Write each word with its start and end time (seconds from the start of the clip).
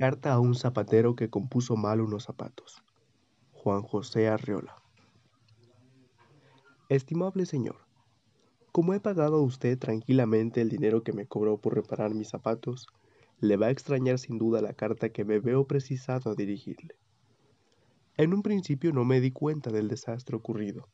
Carta 0.00 0.32
a 0.32 0.40
un 0.40 0.54
zapatero 0.54 1.14
que 1.14 1.28
compuso 1.28 1.76
mal 1.76 2.00
unos 2.00 2.24
zapatos. 2.24 2.82
Juan 3.52 3.82
José 3.82 4.28
Arriola. 4.28 4.74
Estimable 6.88 7.44
señor, 7.44 7.76
como 8.72 8.94
he 8.94 9.00
pagado 9.00 9.36
a 9.36 9.42
usted 9.42 9.78
tranquilamente 9.78 10.62
el 10.62 10.70
dinero 10.70 11.02
que 11.02 11.12
me 11.12 11.26
cobró 11.26 11.58
por 11.58 11.74
reparar 11.74 12.14
mis 12.14 12.30
zapatos, 12.30 12.86
le 13.40 13.58
va 13.58 13.66
a 13.66 13.70
extrañar 13.70 14.18
sin 14.18 14.38
duda 14.38 14.62
la 14.62 14.72
carta 14.72 15.10
que 15.10 15.26
me 15.26 15.38
veo 15.38 15.66
precisado 15.66 16.30
a 16.30 16.34
dirigirle. 16.34 16.94
En 18.16 18.32
un 18.32 18.40
principio 18.40 18.94
no 18.94 19.04
me 19.04 19.20
di 19.20 19.32
cuenta 19.32 19.70
del 19.70 19.88
desastre 19.88 20.34
ocurrido. 20.34 20.88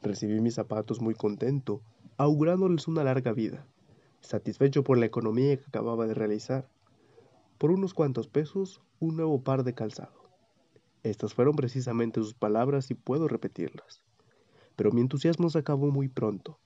Recibí 0.00 0.40
mis 0.40 0.54
zapatos 0.54 1.02
muy 1.02 1.14
contento, 1.14 1.82
augurándoles 2.16 2.88
una 2.88 3.04
larga 3.04 3.34
vida, 3.34 3.66
satisfecho 4.22 4.82
por 4.82 4.96
la 4.96 5.04
economía 5.04 5.58
que 5.58 5.66
acababa 5.66 6.06
de 6.06 6.14
realizar 6.14 6.70
por 7.58 7.70
unos 7.70 7.94
cuantos 7.94 8.28
pesos 8.28 8.82
un 9.00 9.16
nuevo 9.16 9.42
par 9.42 9.64
de 9.64 9.74
calzado. 9.74 10.24
Estas 11.02 11.34
fueron 11.34 11.54
precisamente 11.54 12.20
sus 12.20 12.34
palabras 12.34 12.90
y 12.90 12.94
puedo 12.94 13.28
repetirlas. 13.28 14.02
Pero 14.76 14.90
mi 14.90 15.02
entusiasmo 15.02 15.50
se 15.50 15.58
acabó 15.58 15.90
muy 15.90 16.08
pronto. 16.08 16.58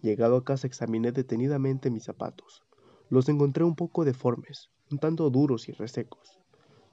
Llegado 0.00 0.36
a 0.36 0.44
casa 0.44 0.66
examiné 0.66 1.12
detenidamente 1.12 1.90
mis 1.90 2.04
zapatos. 2.04 2.64
Los 3.08 3.28
encontré 3.28 3.64
un 3.64 3.74
poco 3.74 4.04
deformes, 4.04 4.70
un 4.90 4.98
tanto 4.98 5.28
duros 5.30 5.68
y 5.68 5.72
resecos. 5.72 6.38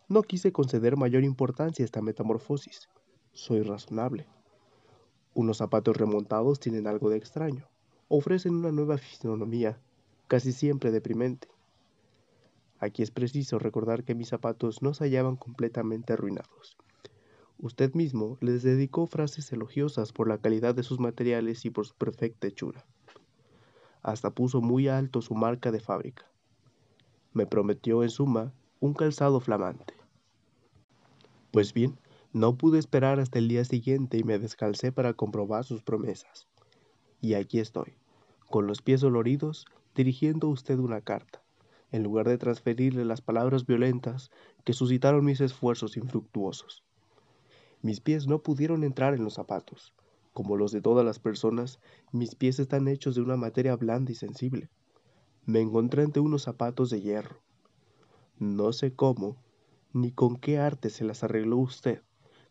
No 0.07 0.23
quise 0.23 0.51
conceder 0.51 0.97
mayor 0.97 1.23
importancia 1.23 1.83
a 1.83 1.85
esta 1.85 2.01
metamorfosis. 2.01 2.89
Soy 3.31 3.61
razonable. 3.61 4.27
Unos 5.35 5.57
zapatos 5.57 5.95
remontados 5.95 6.59
tienen 6.59 6.87
algo 6.87 7.09
de 7.11 7.17
extraño. 7.17 7.67
Ofrecen 8.07 8.55
una 8.55 8.71
nueva 8.71 8.97
fisonomía, 8.97 9.79
casi 10.27 10.51
siempre 10.51 10.91
deprimente. 10.91 11.47
Aquí 12.79 13.03
es 13.03 13.11
preciso 13.11 13.59
recordar 13.59 14.05
que 14.05 14.15
mis 14.15 14.29
zapatos 14.29 14.81
no 14.81 14.93
se 14.93 15.03
hallaban 15.03 15.35
completamente 15.35 16.13
arruinados. 16.13 16.77
Usted 17.57 17.93
mismo 17.93 18.37
les 18.39 18.63
dedicó 18.63 19.05
frases 19.05 19.51
elogiosas 19.51 20.13
por 20.13 20.29
la 20.29 20.37
calidad 20.37 20.73
de 20.75 20.83
sus 20.83 20.97
materiales 20.97 21.65
y 21.65 21.71
por 21.71 21.85
su 21.85 21.93
perfecta 21.95 22.47
hechura. 22.47 22.85
Hasta 24.01 24.29
puso 24.29 24.61
muy 24.61 24.87
alto 24.87 25.21
su 25.21 25.35
marca 25.35 25.71
de 25.71 25.81
fábrica. 25.81 26.25
Me 27.33 27.45
prometió, 27.45 28.01
en 28.01 28.09
suma, 28.09 28.53
un 28.79 28.93
calzado 28.93 29.41
flamante. 29.41 29.93
Pues 31.51 31.73
bien, 31.73 31.99
no 32.31 32.55
pude 32.55 32.79
esperar 32.79 33.19
hasta 33.19 33.39
el 33.39 33.49
día 33.49 33.65
siguiente 33.65 34.17
y 34.17 34.23
me 34.23 34.39
descalcé 34.39 34.93
para 34.93 35.13
comprobar 35.13 35.65
sus 35.65 35.83
promesas. 35.83 36.47
Y 37.19 37.33
aquí 37.33 37.59
estoy, 37.59 37.97
con 38.49 38.67
los 38.67 38.81
pies 38.81 39.01
doloridos, 39.01 39.65
dirigiendo 39.95 40.47
a 40.47 40.51
usted 40.51 40.79
una 40.79 41.01
carta 41.01 41.41
en 41.91 42.03
lugar 42.03 42.27
de 42.27 42.37
transferirle 42.37 43.05
las 43.05 43.21
palabras 43.21 43.65
violentas 43.65 44.31
que 44.63 44.73
suscitaron 44.73 45.25
mis 45.25 45.41
esfuerzos 45.41 45.97
infructuosos. 45.97 46.83
Mis 47.81 48.01
pies 48.01 48.27
no 48.27 48.43
pudieron 48.43 48.83
entrar 48.83 49.13
en 49.13 49.23
los 49.23 49.35
zapatos. 49.35 49.93
Como 50.33 50.57
los 50.57 50.71
de 50.71 50.81
todas 50.81 51.05
las 51.05 51.19
personas, 51.19 51.79
mis 52.11 52.35
pies 52.35 52.59
están 52.59 52.87
hechos 52.87 53.15
de 53.15 53.21
una 53.21 53.37
materia 53.37 53.75
blanda 53.75 54.11
y 54.11 54.15
sensible. 54.15 54.69
Me 55.45 55.61
encontré 55.61 56.03
ante 56.03 56.19
unos 56.19 56.43
zapatos 56.43 56.89
de 56.89 57.01
hierro. 57.01 57.41
No 58.37 58.71
sé 58.71 58.93
cómo, 58.93 59.37
ni 59.93 60.11
con 60.11 60.37
qué 60.37 60.59
arte 60.59 60.89
se 60.89 61.03
las 61.03 61.23
arregló 61.23 61.57
usted 61.57 62.03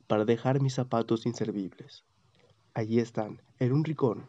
para 0.06 0.25
dejar 0.25 0.61
mis 0.61 0.75
zapatos 0.75 1.27
inservibles. 1.27 2.05
Allí 2.75 2.98
están, 2.98 3.42
en 3.58 3.73
un 3.73 3.84
ricón, 3.84 4.27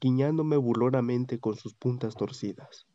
guiñándome 0.00 0.56
burlonamente 0.56 1.40
con 1.40 1.56
sus 1.56 1.74
puntas 1.74 2.14
torcidas. 2.14 2.86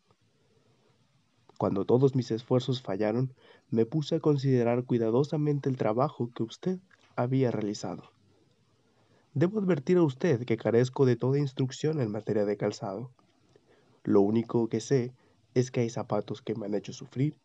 Cuando 1.60 1.84
todos 1.84 2.16
mis 2.16 2.32
esfuerzos 2.32 2.82
fallaron, 2.82 3.34
me 3.70 3.86
puse 3.86 4.16
a 4.16 4.20
considerar 4.22 4.86
cuidadosamente 4.86 5.68
el 5.68 5.76
trabajo 5.76 6.32
que 6.34 6.44
usted 6.44 6.80
había 7.18 7.52
realizado. 7.52 8.14
Debo 9.34 9.60
advertir 9.60 9.98
a 9.98 10.04
usted 10.04 10.46
que 10.46 10.56
carezco 10.56 11.06
de 11.06 11.18
toda 11.18 11.38
instrucción 11.38 12.00
en 12.00 12.14
materia 12.14 12.46
de 12.46 12.56
calzado. 12.56 13.12
Lo 14.06 14.22
único 14.22 14.70
que 14.70 14.80
sé 14.80 15.12
es 15.54 15.70
que 15.70 15.82
hay 15.82 15.90
zapatos 15.90 16.42
que 16.42 16.56
me 16.56 16.66
han 16.66 16.76
hecho 16.76 16.94
sufrir 16.94 17.36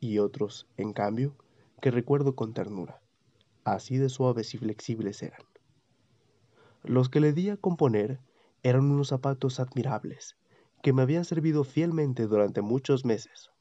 y 0.00 0.18
otros, 0.18 0.66
en 0.76 0.92
cambio, 0.92 1.34
que 1.80 1.90
recuerdo 1.90 2.36
con 2.36 2.52
ternura. 2.52 3.00
Así 3.64 3.96
de 3.96 4.10
suaves 4.10 4.52
y 4.52 4.58
flexibles 4.58 5.22
eran. 5.22 5.40
Los 6.82 7.08
que 7.08 7.20
le 7.20 7.32
di 7.32 7.48
a 7.48 7.56
componer 7.56 8.20
eran 8.62 8.90
unos 8.90 9.08
zapatos 9.08 9.60
admirables, 9.60 10.36
que 10.82 10.92
me 10.92 11.00
habían 11.00 11.24
servido 11.24 11.64
fielmente 11.64 12.26
durante 12.26 12.60
muchos 12.60 13.06
meses. 13.06 13.51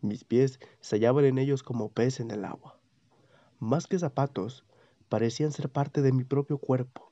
Mis 0.00 0.24
pies 0.24 0.60
se 0.80 0.96
hallaban 0.96 1.24
en 1.24 1.38
ellos 1.38 1.62
como 1.62 1.90
pez 1.90 2.20
en 2.20 2.30
el 2.30 2.44
agua. 2.44 2.78
Más 3.58 3.86
que 3.86 3.98
zapatos, 3.98 4.64
parecían 5.08 5.52
ser 5.52 5.70
parte 5.70 6.02
de 6.02 6.12
mi 6.12 6.24
propio 6.24 6.58
cuerpo, 6.58 7.10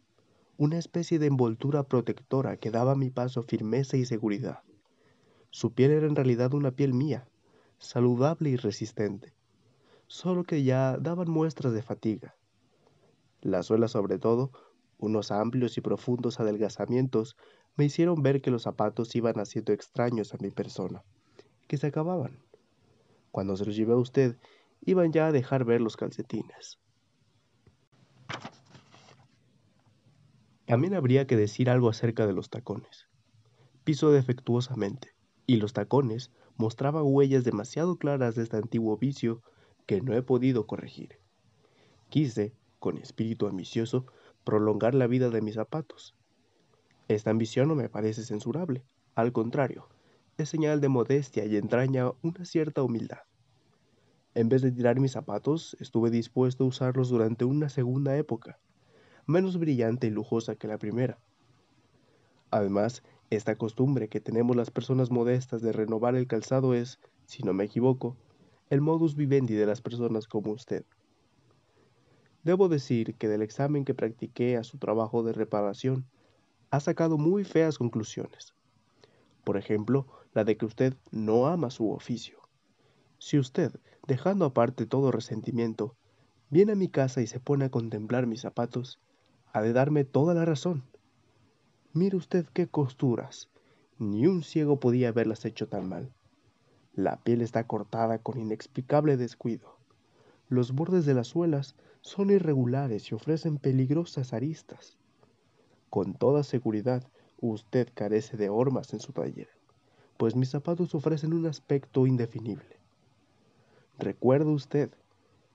una 0.58 0.78
especie 0.78 1.18
de 1.18 1.26
envoltura 1.26 1.84
protectora 1.84 2.56
que 2.56 2.70
daba 2.70 2.92
a 2.92 2.96
mi 2.96 3.10
paso 3.10 3.42
firmeza 3.42 3.96
y 3.96 4.04
seguridad. 4.04 4.60
Su 5.50 5.72
piel 5.72 5.92
era 5.92 6.06
en 6.06 6.16
realidad 6.16 6.52
una 6.54 6.72
piel 6.72 6.94
mía, 6.94 7.28
saludable 7.78 8.50
y 8.50 8.56
resistente, 8.56 9.32
solo 10.06 10.44
que 10.44 10.62
ya 10.62 10.98
daban 10.98 11.30
muestras 11.30 11.72
de 11.72 11.82
fatiga. 11.82 12.36
La 13.40 13.62
suela 13.62 13.88
sobre 13.88 14.18
todo, 14.18 14.52
unos 14.98 15.30
amplios 15.30 15.76
y 15.76 15.80
profundos 15.80 16.40
adelgazamientos, 16.40 17.36
me 17.76 17.84
hicieron 17.84 18.22
ver 18.22 18.40
que 18.40 18.50
los 18.50 18.62
zapatos 18.62 19.14
iban 19.16 19.40
haciendo 19.40 19.72
extraños 19.72 20.34
a 20.34 20.38
mi 20.40 20.50
persona, 20.50 21.02
que 21.66 21.76
se 21.76 21.88
acababan. 21.88 22.38
Cuando 23.34 23.56
se 23.56 23.64
los 23.64 23.74
llevé 23.74 23.94
a 23.94 23.96
usted, 23.96 24.36
iban 24.82 25.12
ya 25.12 25.26
a 25.26 25.32
dejar 25.32 25.64
ver 25.64 25.80
los 25.80 25.96
calcetines. 25.96 26.78
También 30.66 30.94
habría 30.94 31.26
que 31.26 31.36
decir 31.36 31.68
algo 31.68 31.88
acerca 31.88 32.28
de 32.28 32.32
los 32.32 32.48
tacones. 32.48 33.08
Piso 33.82 34.12
defectuosamente, 34.12 35.16
y 35.48 35.56
los 35.56 35.72
tacones 35.72 36.30
mostraban 36.56 37.02
huellas 37.04 37.42
demasiado 37.42 37.96
claras 37.96 38.36
de 38.36 38.44
este 38.44 38.56
antiguo 38.56 38.96
vicio 38.98 39.42
que 39.84 40.00
no 40.00 40.14
he 40.14 40.22
podido 40.22 40.68
corregir. 40.68 41.18
Quise, 42.10 42.54
con 42.78 42.98
espíritu 42.98 43.48
ambicioso, 43.48 44.06
prolongar 44.44 44.94
la 44.94 45.08
vida 45.08 45.30
de 45.30 45.42
mis 45.42 45.56
zapatos. 45.56 46.14
Esta 47.08 47.30
ambición 47.30 47.66
no 47.66 47.74
me 47.74 47.88
parece 47.88 48.22
censurable, 48.22 48.84
al 49.16 49.32
contrario, 49.32 49.88
es 50.36 50.48
señal 50.48 50.80
de 50.80 50.88
modestia 50.88 51.44
y 51.44 51.56
entraña 51.56 52.10
una 52.22 52.44
cierta 52.44 52.82
humildad. 52.82 53.20
En 54.34 54.48
vez 54.48 54.62
de 54.62 54.72
tirar 54.72 54.98
mis 54.98 55.12
zapatos, 55.12 55.76
estuve 55.78 56.10
dispuesto 56.10 56.64
a 56.64 56.66
usarlos 56.66 57.08
durante 57.08 57.44
una 57.44 57.68
segunda 57.68 58.16
época, 58.16 58.58
menos 59.26 59.58
brillante 59.58 60.08
y 60.08 60.10
lujosa 60.10 60.56
que 60.56 60.66
la 60.66 60.78
primera. 60.78 61.18
Además, 62.50 63.04
esta 63.30 63.56
costumbre 63.56 64.08
que 64.08 64.20
tenemos 64.20 64.56
las 64.56 64.70
personas 64.70 65.10
modestas 65.10 65.62
de 65.62 65.72
renovar 65.72 66.16
el 66.16 66.26
calzado 66.26 66.74
es, 66.74 66.98
si 67.26 67.42
no 67.44 67.52
me 67.52 67.64
equivoco, 67.64 68.16
el 68.70 68.80
modus 68.80 69.14
vivendi 69.14 69.54
de 69.54 69.66
las 69.66 69.80
personas 69.80 70.26
como 70.26 70.50
usted. 70.50 70.84
Debo 72.42 72.68
decir 72.68 73.14
que 73.14 73.28
del 73.28 73.42
examen 73.42 73.84
que 73.84 73.94
practiqué 73.94 74.56
a 74.56 74.64
su 74.64 74.78
trabajo 74.78 75.22
de 75.22 75.32
reparación, 75.32 76.06
ha 76.70 76.80
sacado 76.80 77.18
muy 77.18 77.44
feas 77.44 77.78
conclusiones. 77.78 78.52
Por 79.44 79.56
ejemplo, 79.56 80.06
la 80.34 80.44
de 80.44 80.56
que 80.56 80.66
usted 80.66 80.94
no 81.12 81.46
ama 81.46 81.70
su 81.70 81.90
oficio. 81.90 82.38
Si 83.18 83.38
usted, 83.38 83.72
dejando 84.06 84.44
aparte 84.44 84.84
todo 84.84 85.12
resentimiento, 85.12 85.94
viene 86.50 86.72
a 86.72 86.76
mi 86.76 86.88
casa 86.88 87.22
y 87.22 87.26
se 87.26 87.40
pone 87.40 87.66
a 87.66 87.70
contemplar 87.70 88.26
mis 88.26 88.40
zapatos, 88.40 89.00
ha 89.52 89.62
de 89.62 89.72
darme 89.72 90.04
toda 90.04 90.34
la 90.34 90.44
razón. 90.44 90.82
Mire 91.92 92.16
usted 92.16 92.46
qué 92.52 92.66
costuras. 92.66 93.48
Ni 93.98 94.26
un 94.26 94.42
ciego 94.42 94.80
podía 94.80 95.08
haberlas 95.08 95.44
hecho 95.44 95.68
tan 95.68 95.88
mal. 95.88 96.12
La 96.92 97.22
piel 97.22 97.40
está 97.40 97.66
cortada 97.68 98.18
con 98.18 98.40
inexplicable 98.40 99.16
descuido. 99.16 99.78
Los 100.48 100.72
bordes 100.72 101.06
de 101.06 101.14
las 101.14 101.28
suelas 101.28 101.76
son 102.00 102.30
irregulares 102.30 103.10
y 103.10 103.14
ofrecen 103.14 103.58
peligrosas 103.58 104.32
aristas. 104.32 104.98
Con 105.90 106.14
toda 106.14 106.42
seguridad, 106.42 107.04
usted 107.40 107.88
carece 107.94 108.36
de 108.36 108.48
hormas 108.48 108.92
en 108.92 109.00
su 109.00 109.12
taller 109.12 109.48
pues 110.16 110.36
mis 110.36 110.50
zapatos 110.50 110.94
ofrecen 110.94 111.32
un 111.32 111.46
aspecto 111.46 112.06
indefinible. 112.06 112.78
Recuerdo 113.98 114.52
usted, 114.52 114.90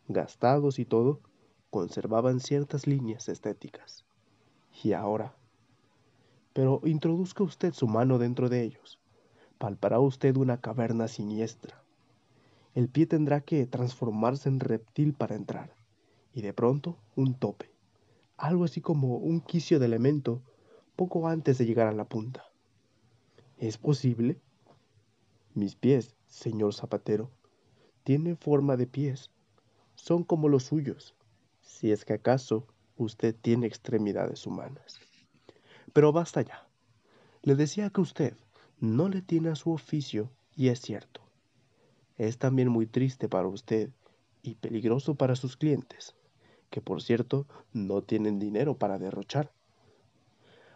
gastados 0.07 0.79
y 0.79 0.85
todo, 0.85 1.21
conservaban 1.69 2.39
ciertas 2.39 2.87
líneas 2.87 3.29
estéticas. 3.29 4.05
Y 4.83 4.93
ahora. 4.93 5.35
Pero 6.53 6.81
introduzca 6.83 7.43
usted 7.43 7.73
su 7.73 7.87
mano 7.87 8.17
dentro 8.17 8.49
de 8.49 8.63
ellos. 8.63 8.99
Palpará 9.57 9.99
usted 9.99 10.35
una 10.37 10.61
caverna 10.61 11.07
siniestra. 11.07 11.83
El 12.75 12.89
pie 12.89 13.05
tendrá 13.05 13.41
que 13.41 13.65
transformarse 13.65 14.49
en 14.49 14.59
reptil 14.59 15.13
para 15.13 15.35
entrar. 15.35 15.75
Y 16.33 16.41
de 16.41 16.53
pronto 16.53 16.97
un 17.15 17.33
tope. 17.33 17.71
Algo 18.37 18.63
así 18.63 18.81
como 18.81 19.17
un 19.17 19.41
quicio 19.41 19.79
de 19.79 19.85
elemento 19.85 20.41
poco 20.95 21.27
antes 21.27 21.57
de 21.57 21.65
llegar 21.65 21.87
a 21.87 21.91
la 21.91 22.05
punta. 22.05 22.43
¿Es 23.57 23.77
posible? 23.77 24.39
Mis 25.59 25.75
pies, 25.75 26.15
señor 26.29 26.73
zapatero, 26.73 27.29
tiene 28.05 28.37
forma 28.37 28.77
de 28.77 28.87
pies. 28.87 29.29
Son 29.93 30.23
como 30.23 30.47
los 30.47 30.63
suyos, 30.63 31.15
si 31.59 31.91
es 31.91 32.05
que 32.05 32.13
acaso 32.13 32.65
usted 32.95 33.35
tiene 33.35 33.67
extremidades 33.67 34.47
humanas. 34.47 35.01
Pero 35.91 36.13
basta 36.13 36.43
ya. 36.43 36.65
Le 37.41 37.55
decía 37.55 37.89
que 37.89 37.99
usted 37.99 38.37
no 38.79 39.09
le 39.09 39.21
tiene 39.21 39.49
a 39.49 39.57
su 39.57 39.73
oficio 39.73 40.31
y 40.55 40.69
es 40.69 40.79
cierto. 40.79 41.19
Es 42.15 42.37
también 42.37 42.69
muy 42.69 42.85
triste 42.85 43.27
para 43.27 43.49
usted 43.49 43.89
y 44.41 44.55
peligroso 44.55 45.15
para 45.15 45.35
sus 45.35 45.57
clientes, 45.57 46.15
que 46.69 46.79
por 46.79 47.01
cierto 47.01 47.47
no 47.73 48.01
tienen 48.01 48.39
dinero 48.39 48.77
para 48.77 48.97
derrochar. 48.97 49.51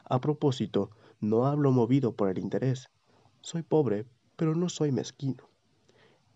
A 0.03 0.19
propósito, 0.19 0.89
no 1.21 1.45
hablo 1.45 1.71
movido 1.71 2.17
por 2.17 2.27
el 2.27 2.37
interés. 2.37 2.89
Soy 3.39 3.63
pobre, 3.63 4.05
pero 4.43 4.55
no 4.55 4.67
soy 4.67 4.91
mezquino. 4.91 5.49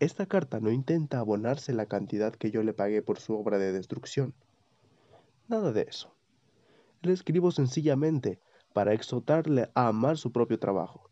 Esta 0.00 0.24
carta 0.24 0.60
no 0.60 0.70
intenta 0.70 1.18
abonarse 1.18 1.74
la 1.74 1.84
cantidad 1.84 2.34
que 2.34 2.50
yo 2.50 2.62
le 2.62 2.72
pagué 2.72 3.02
por 3.02 3.18
su 3.18 3.34
obra 3.34 3.58
de 3.58 3.70
destrucción. 3.70 4.32
Nada 5.46 5.72
de 5.72 5.82
eso. 5.82 6.14
Le 7.02 7.12
escribo 7.12 7.50
sencillamente 7.50 8.40
para 8.72 8.94
exhortarle 8.94 9.70
a 9.74 9.88
amar 9.88 10.16
su 10.16 10.32
propio 10.32 10.58
trabajo. 10.58 11.10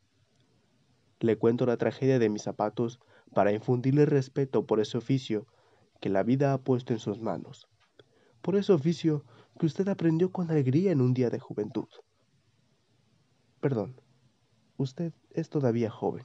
Le 1.21 1.37
cuento 1.37 1.67
la 1.67 1.77
tragedia 1.77 2.19
de 2.19 2.31
mis 2.31 2.45
zapatos 2.45 2.99
para 3.35 3.53
infundirle 3.53 4.07
respeto 4.07 4.65
por 4.65 4.81
ese 4.81 4.97
oficio 4.97 5.47
que 6.01 6.09
la 6.09 6.23
vida 6.23 6.55
ha 6.55 6.59
puesto 6.63 6.95
en 6.95 6.99
sus 6.99 7.21
manos, 7.21 7.69
por 8.41 8.57
ese 8.57 8.73
oficio 8.73 9.23
que 9.61 9.67
usted 9.67 9.87
aprendió 9.89 10.33
con 10.33 10.51
alegría 10.51 10.93
en 10.93 11.03
un 11.03 11.13
día 11.13 11.29
de 11.29 11.41
juventud. 11.41 11.89
Perdón, 13.61 14.01
usted 14.79 15.13
es 15.35 15.51
todavía 15.51 15.91
joven. 15.91 16.25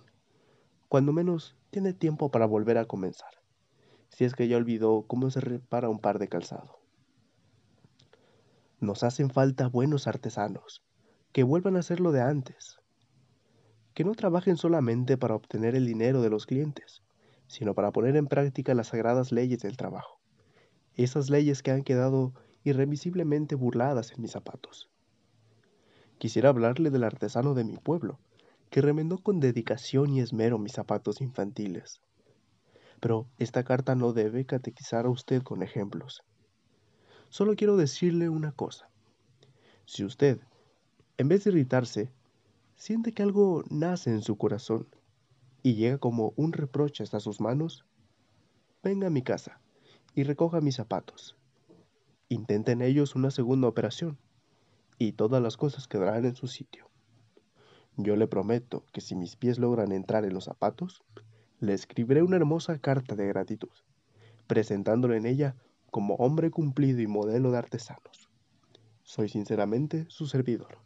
Cuando 0.92 1.14
menos 1.14 1.56
tiene 1.70 1.94
tiempo 1.94 2.32
para 2.32 2.46
volver 2.46 2.78
a 2.78 2.84
comenzar, 2.84 3.32
si 4.10 4.26
es 4.26 4.36
que 4.36 4.50
ya 4.50 4.58
olvidó 4.58 5.06
cómo 5.08 5.32
se 5.32 5.40
repara 5.40 5.88
un 5.88 6.00
par 6.00 6.20
de 6.20 6.28
calzado. 6.28 6.82
Nos 8.82 9.02
hacen 9.04 9.30
falta 9.30 9.70
buenos 9.70 10.06
artesanos, 10.06 10.84
que 11.32 11.44
vuelvan 11.44 11.78
a 11.78 11.80
hacer 11.80 12.02
lo 12.02 12.12
de 12.12 12.20
antes, 12.20 12.82
que 13.94 14.04
no 14.04 14.16
trabajen 14.16 14.58
solamente 14.58 15.16
para 15.16 15.34
obtener 15.34 15.76
el 15.76 15.86
dinero 15.86 16.22
de 16.22 16.30
los 16.30 16.46
clientes, 16.46 17.02
sino 17.48 17.74
para 17.74 17.94
poner 17.94 18.18
en 18.18 18.28
práctica 18.28 18.74
las 18.74 18.88
sagradas 18.88 19.32
leyes 19.32 19.60
del 19.60 19.78
trabajo, 19.78 20.20
esas 20.96 21.30
leyes 21.30 21.64
que 21.64 21.72
han 21.72 21.84
quedado 21.84 22.34
irremisiblemente 22.66 23.56
burladas 23.56 24.12
en 24.12 24.24
mis 24.24 24.32
zapatos. 24.32 24.90
Quisiera 26.18 26.50
hablarle 26.50 26.90
del 26.90 27.06
artesano 27.06 27.54
de 27.54 27.64
mi 27.64 27.78
pueblo, 27.78 28.20
que 28.71 28.81
remendó 28.81 29.18
con 29.18 29.41
dedicación 29.41 30.13
y 30.13 30.21
esmero 30.21 30.57
mis 30.57 30.71
zapatos 30.71 31.19
infantiles. 31.19 32.00
Pero 33.01 33.27
esta 33.38 33.65
carta 33.65 33.95
no 33.95 34.13
debe 34.13 34.45
catequizar 34.45 35.06
a 35.06 35.09
usted 35.09 35.44
con 35.44 35.62
ejemplos. 35.62 36.23
Solo 37.27 37.56
quiero 37.56 37.75
decirle 37.75 38.29
una 38.29 38.53
cosa. 38.53 38.89
Si 39.85 40.06
usted, 40.06 40.39
en 41.18 41.27
vez 41.27 41.44
de 41.44 41.51
irritarse, 41.51 42.13
siente 42.77 43.12
que 43.12 43.23
algo 43.23 43.63
nace 43.69 44.09
en 44.09 44.21
su 44.21 44.38
corazón 44.38 44.88
y 45.62 45.75
llega 45.75 45.97
como 45.97 46.31
un 46.38 46.53
reproche 46.53 47.03
hasta 47.03 47.19
sus 47.19 47.41
manos, 47.41 47.85
venga 48.81 49.07
a 49.07 49.12
mi 49.12 49.21
casa 49.21 49.59
y 50.15 50.23
recoja 50.23 50.62
mis 50.62 50.77
zapatos. 50.77 51.35
Intente 52.29 52.71
en 52.71 52.81
ellos 52.81 53.15
una 53.15 53.31
segunda 53.31 53.68
operación 53.68 54.18
y 54.97 55.12
todas 55.12 55.44
las 55.44 55.57
cosas 55.57 55.89
quedarán 55.89 56.23
en 56.23 56.35
su 56.35 56.47
sitio. 56.47 56.91
Yo 58.03 58.15
le 58.15 58.25
prometo 58.27 58.83
que 58.92 59.01
si 59.01 59.15
mis 59.15 59.36
pies 59.36 59.59
logran 59.59 59.92
entrar 59.92 60.25
en 60.25 60.33
los 60.33 60.45
zapatos, 60.45 61.03
le 61.59 61.74
escribiré 61.74 62.24
una 62.24 62.38
hermosa 62.38 62.80
carta 62.80 63.15
de 63.15 63.27
gratitud, 63.27 63.69
presentándole 64.48 65.18
en 65.18 65.27
ella 65.27 65.56
como 65.92 66.15
hombre 66.15 66.50
cumplido 66.50 67.01
y 67.01 67.07
modelo 67.07 67.51
de 67.51 67.59
artesanos. 67.59 68.30
Soy 69.03 69.30
sinceramente 69.30 70.06
su 70.07 70.25
servidor. 70.25 70.80